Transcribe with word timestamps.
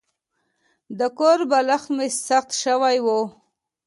د 0.99 1.01
کور 1.17 1.39
بالښت 1.49 1.87
مې 1.95 2.07
سخت 2.27 2.49
شوی 2.63 2.97
و. 3.05 3.07